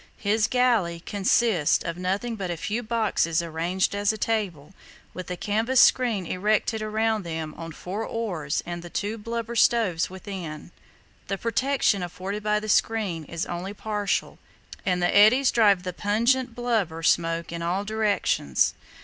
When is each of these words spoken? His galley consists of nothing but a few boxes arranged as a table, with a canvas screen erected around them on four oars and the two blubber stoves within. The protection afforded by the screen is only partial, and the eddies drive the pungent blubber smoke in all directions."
His 0.17 0.47
galley 0.47 0.99
consists 0.99 1.85
of 1.85 1.95
nothing 1.95 2.35
but 2.35 2.49
a 2.49 2.57
few 2.57 2.81
boxes 2.81 3.43
arranged 3.43 3.93
as 3.93 4.11
a 4.11 4.17
table, 4.17 4.73
with 5.13 5.29
a 5.29 5.37
canvas 5.37 5.79
screen 5.79 6.25
erected 6.25 6.81
around 6.81 7.21
them 7.21 7.53
on 7.53 7.71
four 7.71 8.03
oars 8.03 8.63
and 8.65 8.81
the 8.81 8.89
two 8.89 9.19
blubber 9.19 9.55
stoves 9.55 10.09
within. 10.09 10.71
The 11.27 11.37
protection 11.37 12.01
afforded 12.01 12.41
by 12.41 12.59
the 12.59 12.67
screen 12.67 13.25
is 13.25 13.45
only 13.45 13.75
partial, 13.75 14.39
and 14.87 15.03
the 15.03 15.15
eddies 15.15 15.51
drive 15.51 15.83
the 15.83 15.93
pungent 15.93 16.55
blubber 16.55 17.03
smoke 17.03 17.51
in 17.51 17.61
all 17.61 17.85
directions." 17.85 18.73